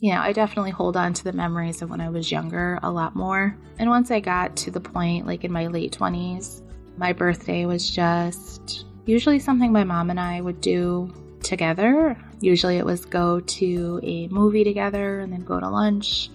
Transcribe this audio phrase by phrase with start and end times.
[0.00, 2.90] you know, I definitely hold on to the memories of when I was younger a
[2.90, 3.56] lot more.
[3.78, 6.62] And once I got to the point, like in my late 20s,
[6.96, 12.16] my birthday was just usually something my mom and I would do together.
[12.40, 16.30] Usually it was go to a movie together and then go to lunch,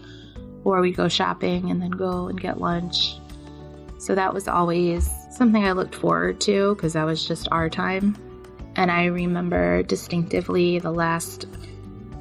[0.66, 3.16] or we'd go shopping and then go and get lunch.
[3.98, 8.18] So that was always something I looked forward to because that was just our time.
[8.76, 11.46] And I remember distinctively the last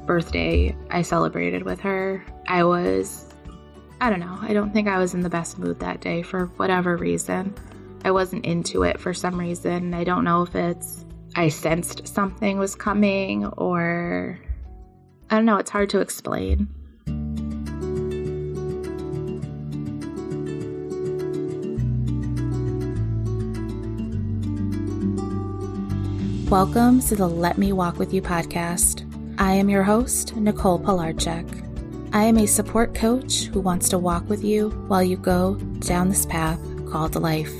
[0.05, 2.23] birthday I celebrated with her.
[2.47, 3.33] I was,
[4.01, 6.47] I don't know, I don't think I was in the best mood that day for
[6.57, 7.55] whatever reason.
[8.03, 9.93] I wasn't into it for some reason.
[9.93, 11.05] I don't know if it's
[11.35, 14.39] I sensed something was coming or
[15.29, 16.67] I don't know, it's hard to explain.
[26.49, 29.09] Welcome to the Let Me Walk With You podcast.
[29.39, 31.47] I am your host, Nicole Pilarczyk.
[32.13, 36.09] I am a support coach who wants to walk with you while you go down
[36.09, 36.59] this path
[36.91, 37.51] called life.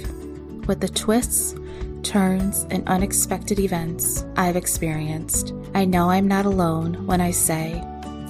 [0.67, 1.55] With the twists,
[2.03, 7.81] turns, and unexpected events I've experienced, I know I'm not alone when I say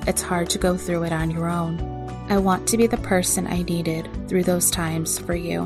[0.07, 1.81] it's hard to go through it on your own.
[2.29, 5.63] I want to be the person I needed through those times for you.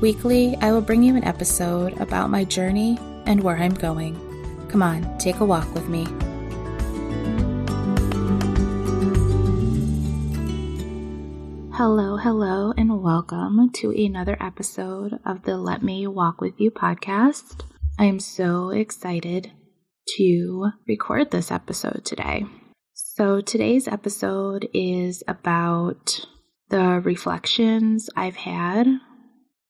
[0.00, 4.14] Weekly, I will bring you an episode about my journey and where I'm going.
[4.68, 6.06] Come on, take a walk with me.
[11.76, 17.66] Hello, hello, and welcome to another episode of the Let Me Walk With You podcast.
[17.98, 19.52] I am so excited
[20.16, 22.46] to record this episode today.
[22.94, 26.26] So, today's episode is about
[26.70, 28.86] the reflections I've had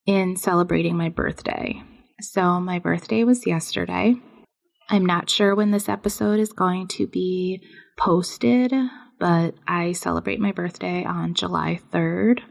[0.05, 1.83] in celebrating my birthday.
[2.21, 4.15] So, my birthday was yesterday.
[4.87, 7.61] I'm not sure when this episode is going to be
[7.99, 8.71] posted,
[9.19, 12.41] but I celebrate my birthday on July 3rd.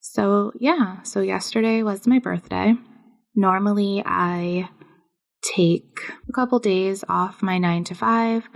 [0.00, 2.74] So, yeah, so yesterday was my birthday.
[3.34, 4.68] Normally, I
[5.42, 8.48] take a couple days off my 9 to 5,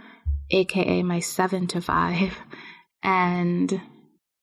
[0.50, 2.38] aka my 7 to 5,
[3.02, 3.80] and,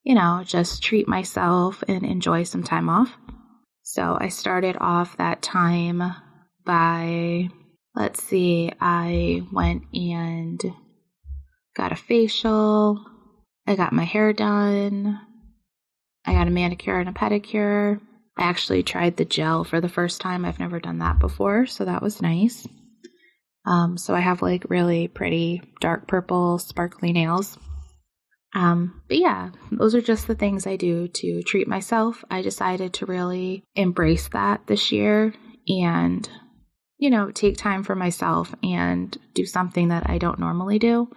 [0.02, 3.16] you know, just treat myself and enjoy some time off.
[3.82, 6.02] So, I started off that time
[6.64, 7.48] by,
[7.94, 10.62] let's see, I went and
[11.78, 13.02] got a facial,
[13.66, 15.18] I got my hair done,
[16.26, 18.00] I got a manicure and a pedicure.
[18.36, 20.44] I actually tried the gel for the first time.
[20.44, 22.66] I've never done that before, so that was nice.
[23.64, 27.56] Um, so I have like really pretty dark purple sparkly nails.
[28.54, 32.24] Um, but yeah, those are just the things I do to treat myself.
[32.30, 35.34] I decided to really embrace that this year
[35.68, 36.28] and,
[36.98, 41.08] you know, take time for myself and do something that I don't normally do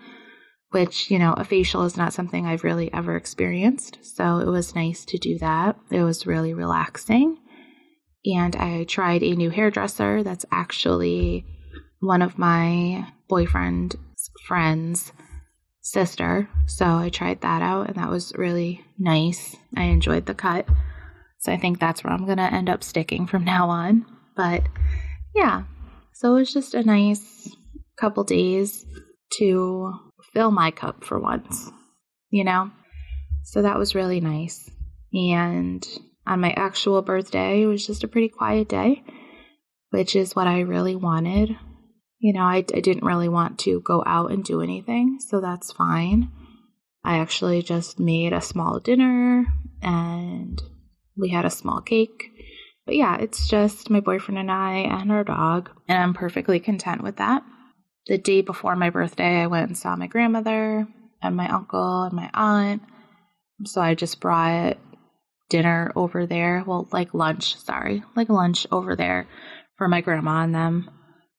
[0.71, 3.99] which, you know, a facial is not something I've really ever experienced.
[4.01, 5.77] So it was nice to do that.
[5.91, 7.37] It was really relaxing.
[8.25, 11.45] And I tried a new hairdresser that's actually
[11.99, 13.95] one of my boyfriend's
[14.47, 15.11] friends'
[15.81, 16.47] sister.
[16.67, 19.55] So I tried that out and that was really nice.
[19.75, 20.67] I enjoyed the cut.
[21.39, 24.05] So I think that's where I'm going to end up sticking from now on.
[24.35, 24.63] But
[25.35, 25.63] yeah,
[26.13, 27.49] so it was just a nice
[27.99, 28.85] couple days
[29.39, 29.93] to
[30.33, 31.69] fill my cup for once,
[32.29, 32.71] you know?
[33.43, 34.69] So that was really nice.
[35.13, 35.85] And
[36.25, 39.03] on my actual birthday, it was just a pretty quiet day,
[39.89, 41.57] which is what I really wanted.
[42.19, 45.71] You know, I, I didn't really want to go out and do anything, so that's
[45.71, 46.31] fine.
[47.03, 49.45] I actually just made a small dinner
[49.81, 50.61] and
[51.17, 52.29] we had a small cake.
[52.85, 57.03] But yeah, it's just my boyfriend and I and our dog, and I'm perfectly content
[57.03, 57.43] with that
[58.07, 60.87] the day before my birthday, I went and saw my grandmother
[61.21, 62.81] and my uncle and my aunt.
[63.65, 64.77] So I just brought
[65.49, 66.63] dinner over there.
[66.65, 69.27] Well, like lunch, sorry, like lunch over there
[69.77, 70.89] for my grandma and them.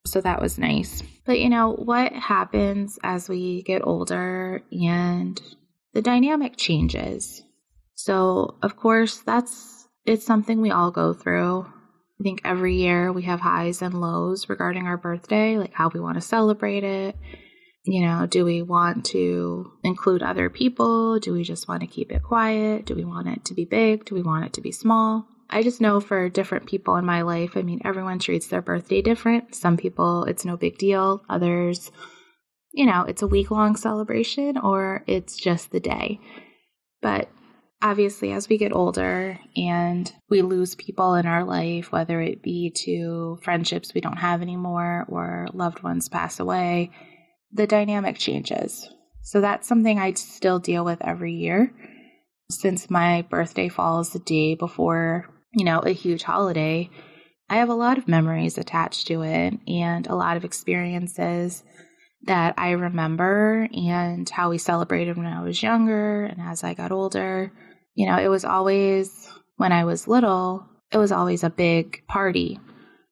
[0.07, 1.03] So that was nice.
[1.25, 5.41] But you know, what happens as we get older and
[5.95, 7.43] the dynamic changes?
[7.95, 11.67] So, of course, that's it's something we all go through.
[12.21, 16.01] I think every year we have highs and lows regarding our birthday, like how we
[16.01, 17.17] want to celebrate it.
[17.85, 21.19] You know, do we want to include other people?
[21.19, 22.87] Do we just want to keep it quiet?
[22.87, 24.05] Do we want it to be big?
[24.05, 25.27] Do we want it to be small?
[25.51, 29.03] I just know for different people in my life, I mean, everyone treats their birthday
[29.03, 29.55] different.
[29.55, 31.23] Some people, it's no big deal.
[31.29, 31.91] Others,
[32.73, 36.21] you know, it's a week long celebration or it's just the day.
[37.03, 37.29] But
[37.83, 42.71] obviously, as we get older and we lose people in our life, whether it be
[42.71, 46.91] to friendships we don't have anymore or loved ones pass away,
[47.53, 48.89] the dynamic changes.
[49.23, 51.73] So that's something I still deal with every year.
[52.51, 56.89] Since my birthday falls the day before, you know, a huge holiday,
[57.51, 61.63] I have a lot of memories attached to it and a lot of experiences
[62.25, 66.93] that I remember and how we celebrated when I was younger and as I got
[66.93, 67.53] older.
[67.95, 72.59] You know, it was always, when I was little, it was always a big party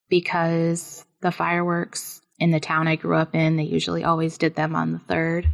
[0.08, 4.74] because the fireworks in the town I grew up in, they usually always did them
[4.74, 5.48] on the third.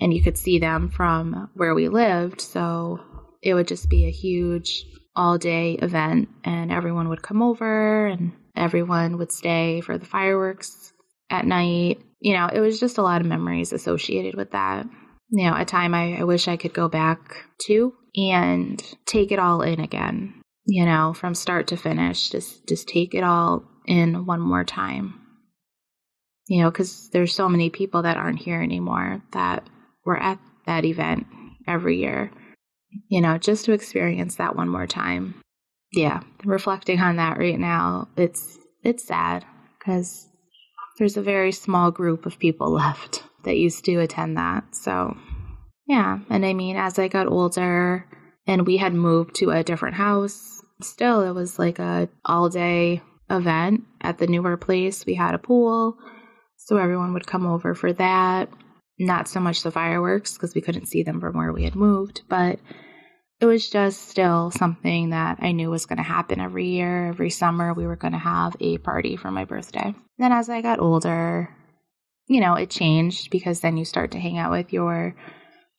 [0.00, 2.40] And you could see them from where we lived.
[2.40, 3.00] So
[3.42, 4.84] it would just be a huge
[5.14, 10.92] all day event, and everyone would come over and everyone would stay for the fireworks
[11.30, 12.00] at night.
[12.20, 14.86] You know, it was just a lot of memories associated with that.
[15.30, 19.38] You know, a time I, I wish I could go back to and take it
[19.38, 20.34] all in again.
[20.64, 25.20] You know, from start to finish, just just take it all in one more time.
[26.48, 29.68] You know, because there's so many people that aren't here anymore that
[30.04, 31.26] were at that event
[31.66, 32.30] every year.
[33.08, 35.40] You know, just to experience that one more time.
[35.92, 39.44] Yeah, reflecting on that right now, it's it's sad
[39.78, 40.28] because
[40.98, 44.74] there's a very small group of people left that used to attend that.
[44.74, 45.16] So,
[45.86, 48.06] yeah, and I mean, as I got older
[48.46, 53.02] and we had moved to a different house, still it was like a all day
[53.30, 55.06] event at the newer place.
[55.06, 55.96] We had a pool,
[56.56, 58.48] so everyone would come over for that.
[58.98, 62.22] Not so much the fireworks because we couldn't see them from where we had moved,
[62.28, 62.60] but
[63.40, 67.08] it was just still something that I knew was going to happen every year.
[67.08, 69.94] Every summer, we were going to have a party for my birthday.
[70.18, 71.52] Then, as I got older,
[72.28, 75.16] you know, it changed because then you start to hang out with your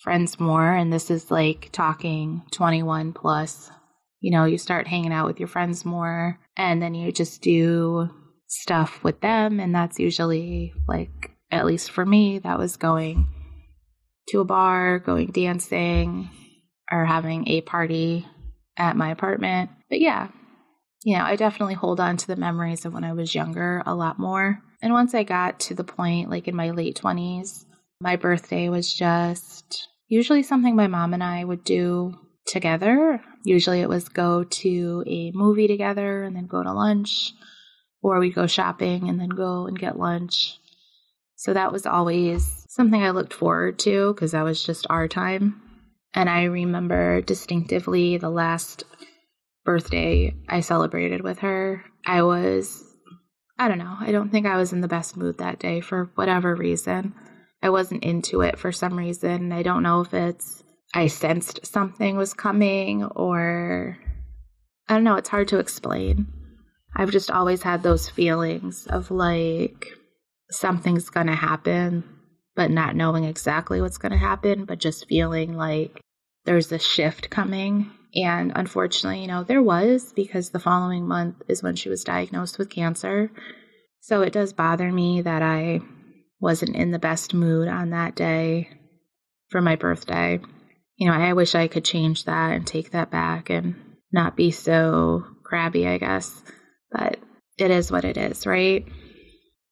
[0.04, 0.74] friends more.
[0.74, 3.72] And this is like talking 21 plus.
[4.20, 8.10] You know, you start hanging out with your friends more, and then you just do
[8.48, 9.60] stuff with them.
[9.60, 13.28] And that's usually like, at least for me, that was going
[14.30, 16.30] to a bar, going dancing,
[16.92, 18.26] or having a party
[18.78, 19.72] at my apartment.
[19.90, 20.30] But yeah,
[21.04, 23.96] you know, I definitely hold on to the memories of when I was younger a
[23.96, 24.62] lot more.
[24.82, 27.66] And once I got to the point, like in my late 20s,
[28.00, 32.14] my birthday was just usually something my mom and I would do
[32.46, 33.20] together.
[33.44, 37.34] Usually it was go to a movie together and then go to lunch,
[38.04, 40.60] or we'd go shopping and then go and get lunch.
[41.36, 45.62] So that was always something I looked forward to because that was just our time.
[46.14, 48.84] And I remember distinctively the last
[49.66, 51.84] birthday I celebrated with her.
[52.06, 52.84] I was,
[53.58, 56.12] I don't know, I don't think I was in the best mood that day for
[56.16, 57.16] whatever reason.
[57.64, 59.54] I wasn't into it for some reason.
[59.54, 60.62] I don't know if it's
[60.94, 63.98] I sensed something was coming or
[64.90, 66.28] I don't know, it's hard to explain.
[66.94, 69.88] I've just always had those feelings of like
[70.52, 72.04] something's going to happen,
[72.54, 76.02] but not knowing exactly what's going to happen, but just feeling like
[76.44, 77.90] there's a shift coming.
[78.14, 82.60] And unfortunately, you know, there was because the following month is when she was diagnosed
[82.60, 83.32] with cancer.
[84.02, 85.80] So it does bother me that I
[86.44, 88.70] wasn't in the best mood on that day
[89.48, 90.42] for my birthday.
[90.98, 93.76] You know, I wish I could change that and take that back and
[94.12, 96.44] not be so crabby, I guess.
[96.92, 97.18] But
[97.58, 98.86] it is what it is, right?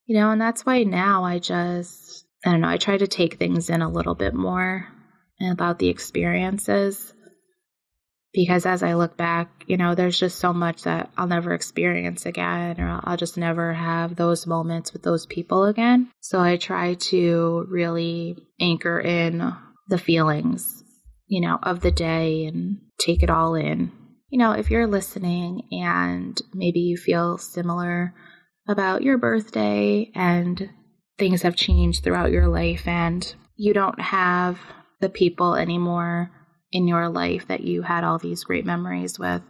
[0.05, 3.33] You know, and that's why now I just, I don't know, I try to take
[3.33, 4.87] things in a little bit more
[5.41, 7.13] and about the experiences.
[8.33, 12.25] Because as I look back, you know, there's just so much that I'll never experience
[12.25, 16.09] again, or I'll just never have those moments with those people again.
[16.21, 19.53] So I try to really anchor in
[19.89, 20.81] the feelings,
[21.27, 23.91] you know, of the day and take it all in.
[24.29, 28.13] You know, if you're listening and maybe you feel similar
[28.69, 30.69] about your birthday and
[31.17, 34.57] things have changed throughout your life and you don't have
[35.01, 36.31] the people anymore
[36.71, 39.41] in your life that you had all these great memories with.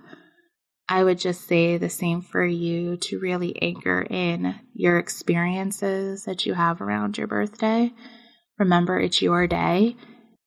[0.89, 6.45] I would just say the same for you to really anchor in your experiences that
[6.45, 7.91] you have around your birthday.
[8.59, 9.95] Remember, it's your day.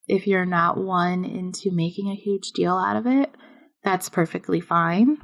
[0.07, 3.31] If you're not one into making a huge deal out of it,
[3.83, 5.19] that's perfectly fine.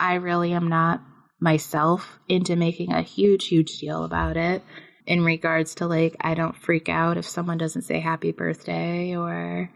[0.00, 1.02] I really am not
[1.40, 4.62] myself into making a huge, huge deal about it
[5.06, 9.70] in regards to like I don't freak out if someone doesn't say happy birthday or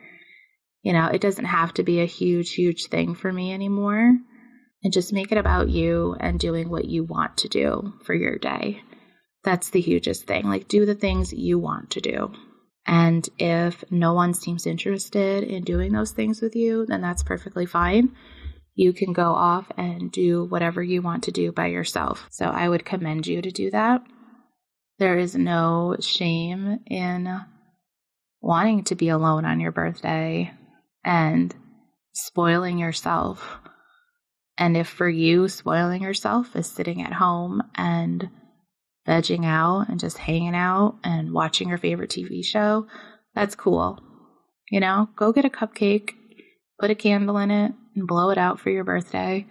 [0.82, 4.16] you know, it doesn't have to be a huge huge thing for me anymore.
[4.82, 8.38] And just make it about you and doing what you want to do for your
[8.38, 8.80] day.
[9.44, 10.48] That's the hugest thing.
[10.48, 12.32] Like do the things you want to do.
[12.86, 17.66] And if no one seems interested in doing those things with you, then that's perfectly
[17.66, 18.16] fine.
[18.74, 22.26] You can go off and do whatever you want to do by yourself.
[22.30, 24.02] So I would commend you to do that.
[24.98, 27.40] There is no shame in
[28.40, 30.52] wanting to be alone on your birthday
[31.04, 31.54] and
[32.12, 33.58] spoiling yourself.
[34.58, 38.28] And if for you, spoiling yourself is sitting at home and
[39.08, 42.86] vegging out and just hanging out and watching your favorite TV show,
[43.34, 43.98] that's cool.
[44.70, 46.10] You know, go get a cupcake,
[46.78, 49.46] put a candle in it, and blow it out for your birthday.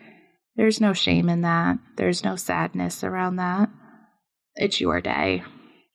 [0.55, 1.77] There's no shame in that.
[1.97, 3.69] There's no sadness around that.
[4.55, 5.43] It's your day.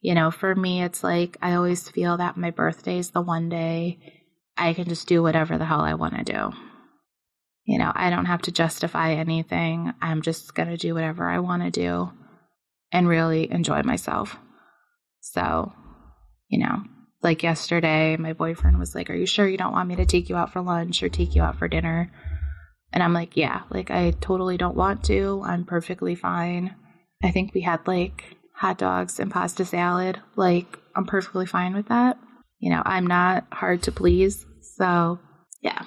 [0.00, 3.48] You know, for me, it's like I always feel that my birthday is the one
[3.48, 4.23] day
[4.56, 6.52] I can just do whatever the hell I want to do.
[7.64, 9.92] You know, I don't have to justify anything.
[10.02, 12.12] I'm just going to do whatever I want to do
[12.92, 14.36] and really enjoy myself.
[15.20, 15.72] So,
[16.48, 16.84] you know,
[17.22, 20.28] like yesterday, my boyfriend was like, Are you sure you don't want me to take
[20.28, 22.12] you out for lunch or take you out for dinner?
[22.92, 25.42] And I'm like, Yeah, like I totally don't want to.
[25.44, 26.76] I'm perfectly fine.
[27.22, 30.20] I think we had like hot dogs and pasta salad.
[30.36, 32.18] Like, I'm perfectly fine with that.
[32.58, 34.44] You know, I'm not hard to please.
[34.76, 35.18] So,
[35.60, 35.82] yeah,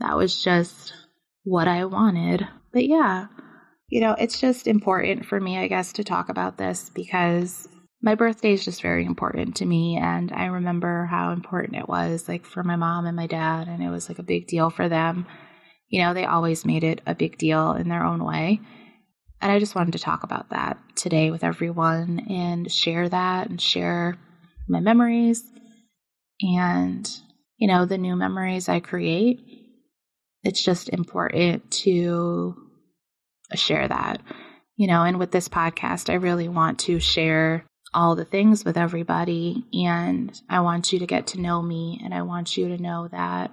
[0.00, 0.92] that was just
[1.44, 2.46] what I wanted.
[2.72, 3.26] But yeah,
[3.88, 7.68] you know, it's just important for me, I guess, to talk about this because
[8.00, 9.96] my birthday is just very important to me.
[9.96, 13.68] And I remember how important it was, like, for my mom and my dad.
[13.68, 15.26] And it was like a big deal for them.
[15.88, 18.60] You know, they always made it a big deal in their own way.
[19.40, 23.60] And I just wanted to talk about that today with everyone and share that and
[23.60, 24.16] share
[24.68, 25.44] my memories
[26.40, 27.08] and,
[27.58, 29.40] you know, the new memories I create.
[30.42, 32.56] It's just important to
[33.54, 34.20] share that,
[34.76, 38.76] you know, and with this podcast, I really want to share all the things with
[38.76, 39.64] everybody.
[39.72, 43.08] And I want you to get to know me and I want you to know
[43.08, 43.50] that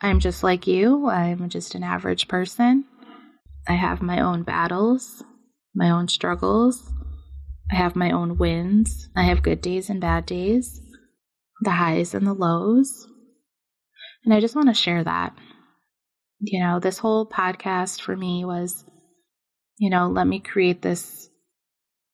[0.00, 1.08] I'm just like you.
[1.08, 2.84] I'm just an average person.
[3.66, 5.24] I have my own battles,
[5.74, 6.92] my own struggles.
[7.70, 9.08] I have my own wins.
[9.16, 10.80] I have good days and bad days,
[11.60, 13.06] the highs and the lows.
[14.24, 15.34] And I just want to share that.
[16.40, 18.84] You know, this whole podcast for me was,
[19.78, 21.28] you know, let me create this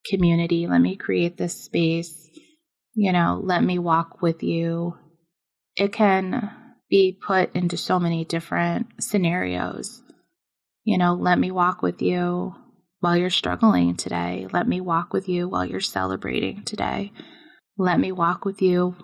[0.06, 0.66] community.
[0.66, 2.28] Let me create this space.
[2.94, 4.96] You know, let me walk with you.
[5.76, 6.50] It can
[6.90, 10.02] be put into so many different scenarios.
[10.84, 12.54] You know, let me walk with you
[13.00, 14.46] while you're struggling today.
[14.52, 17.12] Let me walk with you while you're celebrating today.
[17.78, 18.94] Let me walk with you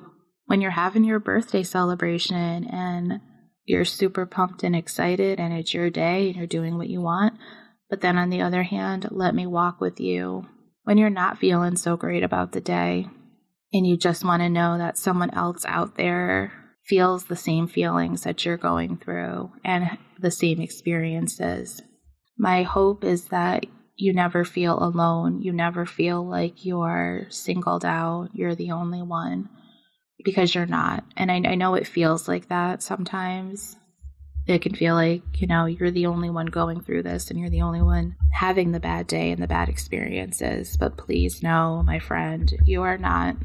[0.48, 3.20] when you're having your birthday celebration and
[3.66, 7.34] you're super pumped and excited and it's your day and you're doing what you want.
[7.90, 10.46] But then on the other hand, let me walk with you
[10.84, 13.06] when you're not feeling so great about the day
[13.74, 16.50] and you just want to know that someone else out there
[16.86, 21.82] feels the same feelings that you're going through and the same experiences.
[22.38, 25.42] My hope is that you never feel alone.
[25.42, 28.30] You never feel like you're singled out.
[28.32, 29.50] You're the only one
[30.24, 31.04] because you're not.
[31.16, 33.76] And I, I know it feels like that sometimes.
[34.46, 37.50] It can feel like, you know, you're the only one going through this and you're
[37.50, 40.76] the only one having the bad day and the bad experiences.
[40.78, 43.36] But please know, my friend, you are not.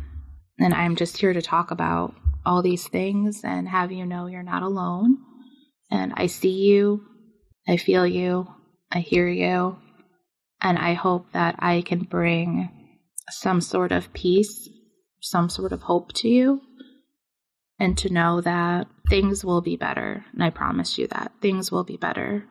[0.59, 2.15] And I'm just here to talk about
[2.45, 5.17] all these things and have you know you're not alone.
[5.91, 7.03] And I see you,
[7.67, 8.47] I feel you,
[8.91, 9.77] I hear you,
[10.61, 12.69] and I hope that I can bring
[13.29, 14.69] some sort of peace,
[15.23, 16.61] some sort of hope to you,
[17.79, 20.25] and to know that things will be better.
[20.33, 22.45] And I promise you that things will be better,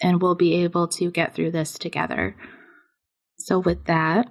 [0.00, 2.36] and we'll be able to get through this together.
[3.38, 4.28] So, with that,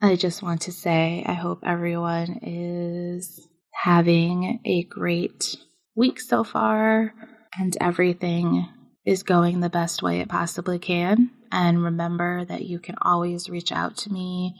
[0.00, 5.56] I just want to say I hope everyone is having a great
[5.96, 7.12] week so far
[7.58, 8.68] and everything
[9.04, 11.30] is going the best way it possibly can.
[11.50, 14.54] And remember that you can always reach out to me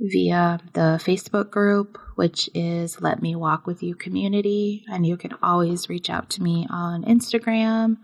[0.00, 4.84] via the Facebook group, which is Let Me Walk With You Community.
[4.90, 7.96] And you can always reach out to me on Instagram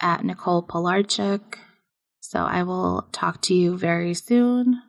[0.00, 1.56] at Nicole Pilarczyk.
[2.20, 4.80] So I will talk to you very soon.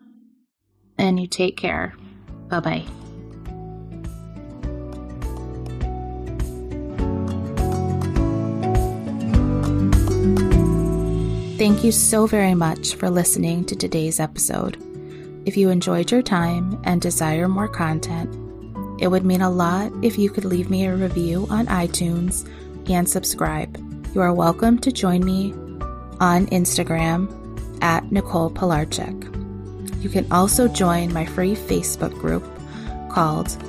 [0.97, 1.95] And you take care.
[2.49, 2.85] Bye bye.
[11.57, 14.92] Thank you so very much for listening to today's episode.
[15.45, 18.33] If you enjoyed your time and desire more content,
[19.01, 22.49] it would mean a lot if you could leave me a review on iTunes
[22.89, 23.77] and subscribe.
[24.15, 25.51] You are welcome to join me
[26.21, 27.27] on Instagram
[27.83, 30.01] at Nicole Pilarczyk.
[30.01, 32.45] You can also join my free Facebook group
[33.11, 33.61] called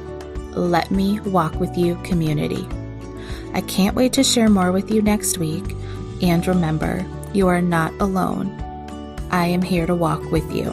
[0.57, 2.69] Let Me Walk With You Community.
[3.53, 5.65] I can't wait to share more with you next week,
[6.23, 8.49] and remember, you are not alone.
[9.33, 10.71] I am here to walk with you.